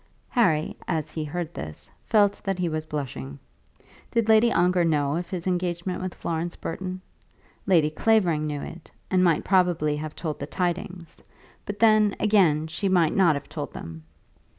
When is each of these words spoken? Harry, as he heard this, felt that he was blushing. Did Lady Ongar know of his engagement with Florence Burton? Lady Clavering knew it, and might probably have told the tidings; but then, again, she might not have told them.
Harry, 0.29 0.75
as 0.87 1.11
he 1.11 1.23
heard 1.23 1.53
this, 1.53 1.87
felt 2.07 2.41
that 2.43 2.57
he 2.57 2.67
was 2.67 2.87
blushing. 2.87 3.37
Did 4.09 4.29
Lady 4.29 4.51
Ongar 4.51 4.83
know 4.83 5.15
of 5.15 5.29
his 5.29 5.45
engagement 5.45 6.01
with 6.01 6.15
Florence 6.15 6.55
Burton? 6.55 7.01
Lady 7.67 7.91
Clavering 7.91 8.47
knew 8.47 8.63
it, 8.63 8.89
and 9.11 9.23
might 9.23 9.43
probably 9.43 9.95
have 9.97 10.15
told 10.15 10.39
the 10.39 10.47
tidings; 10.47 11.21
but 11.67 11.77
then, 11.77 12.15
again, 12.19 12.65
she 12.65 12.89
might 12.89 13.13
not 13.13 13.35
have 13.35 13.47
told 13.47 13.73
them. 13.73 14.03